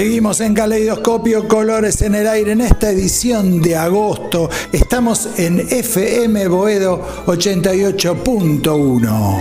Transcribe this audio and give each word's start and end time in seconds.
Seguimos 0.00 0.40
en 0.40 0.54
Caleidoscopio 0.54 1.46
Colores 1.46 2.00
en 2.00 2.14
el 2.14 2.26
Aire 2.26 2.52
en 2.52 2.62
esta 2.62 2.88
edición 2.88 3.60
de 3.60 3.76
agosto. 3.76 4.48
Estamos 4.72 5.28
en 5.36 5.60
FM 5.60 6.48
Boedo 6.48 7.06
88.1. 7.26 9.38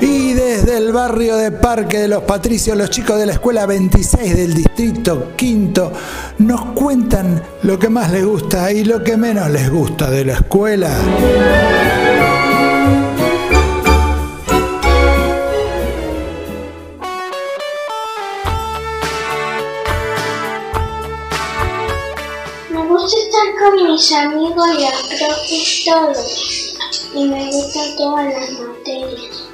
Y 0.00 0.34
desde 0.34 0.76
el 0.76 0.92
barrio 0.92 1.36
de 1.36 1.50
Parque 1.50 1.98
de 1.98 2.06
los 2.06 2.22
Patricios, 2.22 2.78
los 2.78 2.90
chicos 2.90 3.18
de 3.18 3.26
la 3.26 3.32
escuela 3.32 3.66
26 3.66 4.36
del 4.36 4.54
distrito 4.54 5.32
quinto 5.34 5.92
nos 6.38 6.66
cuentan 6.76 7.42
lo 7.64 7.76
que 7.76 7.88
más 7.88 8.12
les 8.12 8.24
gusta 8.24 8.70
y 8.70 8.84
lo 8.84 9.02
que 9.02 9.16
menos 9.16 9.50
les 9.50 9.68
gusta 9.68 10.08
de 10.08 10.26
la 10.26 10.34
escuela. 10.34 10.90
Con 23.58 23.82
mis 23.84 24.12
amigos 24.12 24.68
y 24.78 24.82
los 24.82 25.84
todos 25.84 26.78
y 27.14 27.24
me 27.24 27.46
gustan 27.46 27.96
todas 27.96 28.26
las 28.26 28.50
materias. 28.50 29.48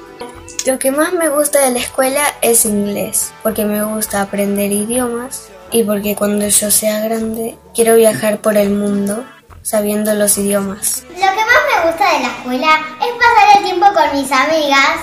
Lo 0.65 0.77
que 0.77 0.91
más 0.91 1.13
me 1.13 1.29
gusta 1.29 1.61
de 1.61 1.71
la 1.71 1.79
escuela 1.79 2.21
es 2.41 2.65
inglés, 2.65 3.31
porque 3.41 3.65
me 3.65 3.83
gusta 3.83 4.21
aprender 4.21 4.71
idiomas 4.71 5.49
y 5.71 5.83
porque 5.83 6.15
cuando 6.15 6.47
yo 6.47 6.69
sea 6.69 6.99
grande 6.99 7.57
quiero 7.73 7.95
viajar 7.95 8.39
por 8.39 8.55
el 8.55 8.69
mundo 8.69 9.25
sabiendo 9.63 10.13
los 10.13 10.37
idiomas. 10.37 11.03
Lo 11.09 11.15
que 11.15 11.25
más 11.25 11.61
me 11.73 11.89
gusta 11.89 12.13
de 12.13 12.19
la 12.19 12.27
escuela 12.27 12.79
es 13.01 13.11
pasar 13.13 13.57
el 13.57 13.63
tiempo 13.63 13.87
con 13.93 14.19
mis 14.19 14.31
amigas 14.31 14.99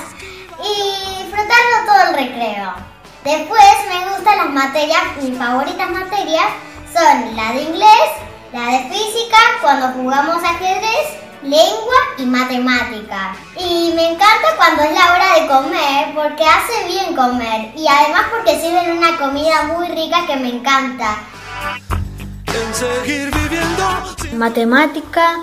y 0.62 1.24
disfrutarlo 1.24 1.84
todo 1.84 2.10
el 2.10 2.26
recreo. 2.26 2.74
Después 3.24 3.72
me 3.88 4.10
gustan 4.10 4.38
las 4.38 4.50
materias, 4.50 5.02
mis 5.20 5.36
favoritas 5.36 5.90
materias 5.90 6.46
son 6.92 7.34
la 7.34 7.52
de 7.52 7.62
inglés 7.62 8.25
la 8.56 8.72
de 8.72 8.88
física 8.88 9.36
cuando 9.60 9.88
jugamos 9.88 10.42
ajedrez, 10.42 11.20
lengua 11.42 11.94
y 12.16 12.24
matemática. 12.24 13.36
Y 13.54 13.92
me 13.94 14.12
encanta 14.12 14.56
cuando 14.56 14.82
es 14.82 14.92
la 14.92 15.12
hora 15.12 15.34
de 15.38 15.46
comer 15.46 16.14
porque 16.14 16.42
hace 16.42 16.88
bien 16.88 17.14
comer 17.14 17.72
y 17.76 17.86
además 17.86 18.22
porque 18.30 18.58
sirven 18.58 18.96
una 18.96 19.18
comida 19.18 19.64
muy 19.64 19.88
rica 19.88 20.26
que 20.26 20.36
me 20.36 20.48
encanta. 20.48 21.18
Matemática, 24.32 25.36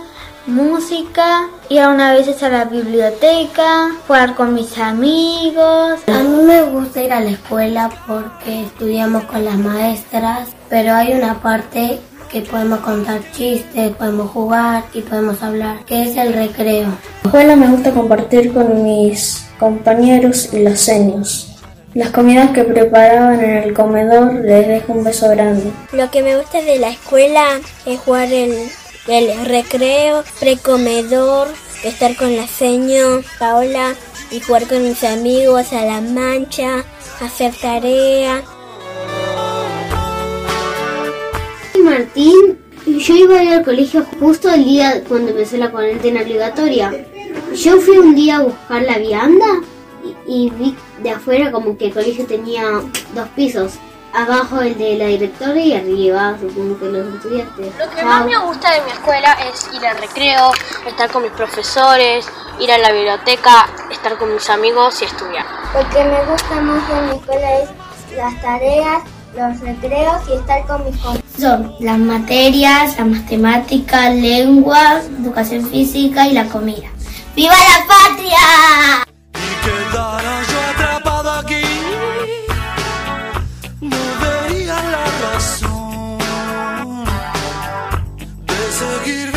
música, 0.48 1.50
ir 1.70 1.86
una 1.86 2.14
vez 2.14 2.42
a 2.42 2.50
la 2.50 2.66
biblioteca, 2.66 3.92
jugar 4.08 4.34
con 4.34 4.56
mis 4.56 4.76
amigos. 4.80 6.00
A 6.08 6.24
mí 6.24 6.44
me 6.44 6.64
gusta 6.64 7.04
ir 7.04 7.14
a 7.14 7.20
la 7.20 7.30
escuela 7.30 7.92
porque 8.08 8.64
estudiamos 8.64 9.26
con 9.26 9.46
las 9.46 9.58
maestras, 9.58 10.50
pero 10.68 10.96
hay 10.96 11.14
una 11.14 11.36
parte 11.36 12.02
que 12.34 12.42
podemos 12.42 12.80
contar 12.80 13.22
chistes, 13.32 13.92
podemos 13.96 14.32
jugar 14.32 14.84
y 14.92 15.02
podemos 15.02 15.42
hablar, 15.44 15.86
que 15.86 16.02
es 16.02 16.18
el 16.18 16.34
recreo. 16.34 16.86
En 16.86 16.90
la 16.90 17.26
escuela 17.26 17.56
me 17.56 17.68
gusta 17.68 17.92
compartir 17.92 18.52
con 18.52 18.84
mis 18.84 19.46
compañeros 19.60 20.52
y 20.52 20.64
los 20.64 20.80
seños. 20.80 21.62
Las 21.94 22.10
comidas 22.10 22.50
que 22.50 22.64
preparaban 22.64 23.40
en 23.40 23.58
el 23.58 23.74
comedor 23.76 24.34
les 24.34 24.68
dejo 24.68 24.94
un 24.94 25.04
beso 25.04 25.30
grande. 25.30 25.72
Lo 25.92 26.10
que 26.10 26.24
me 26.24 26.36
gusta 26.36 26.60
de 26.60 26.80
la 26.80 26.90
escuela 26.90 27.60
es 27.86 28.00
jugar 28.00 28.34
el, 28.34 28.68
el 29.08 29.46
recreo, 29.46 30.24
precomedor, 30.40 31.50
estar 31.84 32.16
con 32.16 32.36
la 32.36 32.48
seño 32.48 33.22
Paola 33.38 33.94
y 34.32 34.40
jugar 34.40 34.68
con 34.68 34.82
mis 34.82 35.04
amigos 35.04 35.72
a 35.72 35.86
la 35.86 36.02
mancha, 36.02 36.84
hacer 37.22 37.54
tarea, 37.62 38.42
Martín 41.84 42.60
y 42.86 43.00
yo 43.00 43.16
iba 43.16 43.40
a 43.40 43.44
ir 43.44 43.54
al 43.54 43.64
colegio 43.64 44.06
justo 44.20 44.50
el 44.50 44.64
día 44.64 45.04
cuando 45.08 45.32
empezó 45.32 45.58
la 45.58 45.72
cuarentena 45.72 46.22
obligatoria. 46.22 46.92
Yo 47.56 47.80
fui 47.80 47.98
un 47.98 48.16
día 48.16 48.38
a 48.38 48.44
buscar 48.44 48.82
la 48.82 48.98
vianda 48.98 49.46
y, 50.26 50.50
vi 50.52 50.76
de 51.02 51.12
afuera 51.12 51.52
como 51.52 51.78
que 51.78 51.88
el 51.88 51.94
colegio 51.94 52.26
tenía 52.26 52.64
dos 53.14 53.28
pisos. 53.36 53.74
Abajo 54.14 54.62
el 54.62 54.78
de 54.78 54.96
la 54.98 55.08
directora 55.08 55.60
y 55.60 55.74
arriba 55.74 56.38
supongo 56.40 56.80
que 56.80 56.86
los 56.86 57.16
estudiantes. 57.16 57.74
Lo 57.80 57.90
que 57.96 58.04
más 58.04 58.26
me 58.26 58.38
gusta 58.38 58.72
de 58.72 58.82
mi 58.82 58.92
escuela 58.92 59.38
es 59.52 59.70
ir 59.74 59.86
al 59.86 59.98
recreo, 59.98 60.52
estar 60.88 61.10
con 61.12 61.24
mis 61.24 61.32
profesores, 61.32 62.28
ir 62.60 62.72
a 62.72 62.78
la 62.78 62.92
biblioteca, 62.92 63.68
estar 63.92 64.18
con 64.18 64.34
mis 64.34 64.48
amigos 64.50 65.02
y 65.02 65.06
estudiar. 65.06 65.46
Lo 65.74 65.90
que 65.90 66.04
me 66.04 66.26
gusta 66.26 66.62
más 66.62 66.88
de 66.88 67.02
mi 67.08 67.18
escuela 67.18 67.60
es 67.60 67.70
las 68.16 68.40
tareas 68.42 69.04
los 69.36 69.60
recreos 69.62 70.22
y 70.30 70.34
estar 70.34 70.66
con 70.68 70.86
mis 70.86 70.96
compañeros. 70.98 71.23
Son 71.40 71.76
las 71.80 71.98
materias, 71.98 72.98
la 72.98 73.06
matemática, 73.06 74.10
lengua, 74.12 75.02
educación 75.20 75.68
física 75.70 76.28
y 76.28 76.34
la 76.34 76.46
comida. 76.46 76.90
¡Viva 77.36 77.56
la 77.56 77.86
patria! 77.88 79.08
Y 79.34 80.70
atrapado 80.70 81.32
aquí, 81.32 81.64
seguir 89.04 89.33